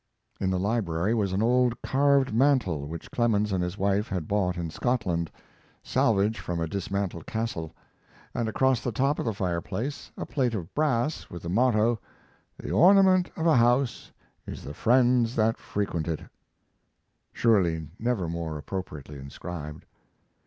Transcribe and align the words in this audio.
In 0.39 0.49
the 0.49 0.57
library 0.57 1.13
was 1.13 1.31
an 1.31 1.43
old 1.43 1.79
carved 1.83 2.33
mantel 2.33 2.87
which 2.87 3.11
Clemens 3.11 3.51
and 3.51 3.63
his 3.63 3.77
wife 3.77 4.07
had 4.07 4.27
bought 4.27 4.57
in 4.57 4.71
Scotland, 4.71 5.29
salvage 5.83 6.39
from 6.39 6.59
a 6.59 6.65
dismantled 6.67 7.27
castle, 7.27 7.75
and 8.33 8.49
across 8.49 8.81
the 8.81 8.91
top 8.91 9.19
of 9.19 9.25
the 9.25 9.33
fireplace 9.35 10.09
a 10.17 10.25
plate 10.25 10.55
of 10.55 10.73
brass 10.73 11.29
with 11.29 11.43
the 11.43 11.49
motto, 11.49 11.99
"The 12.57 12.71
ornament 12.71 13.29
of 13.37 13.45
a 13.45 13.57
house 13.57 14.11
is 14.47 14.63
the 14.63 14.73
friends 14.73 15.35
that 15.35 15.59
frequent 15.59 16.07
it," 16.07 16.21
surely 17.31 17.87
never 17.99 18.27
more 18.27 18.57
appropriately 18.57 19.19
inscribed. 19.19 19.85